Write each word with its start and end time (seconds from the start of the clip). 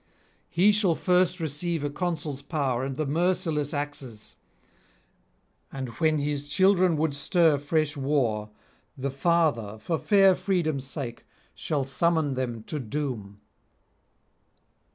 He 0.49 0.71
shall 0.71 0.95
first 0.95 1.39
receive 1.39 1.83
a 1.83 1.89
consul's 1.91 2.41
power 2.41 2.83
and 2.83 2.95
the 2.97 3.05
merciless 3.05 3.71
axes, 3.71 4.33
and 5.71 5.89
when 5.99 6.17
his 6.17 6.47
children 6.47 6.97
would 6.97 7.13
stir 7.13 7.59
fresh 7.59 7.95
war, 7.95 8.49
the 8.97 9.11
father, 9.11 9.77
for 9.77 9.99
fair 9.99 10.35
freedom's 10.35 10.87
sake, 10.87 11.23
shall 11.53 11.85
summon 11.85 12.33
them 12.33 12.63
to 12.63 12.79
doom. 12.79 13.41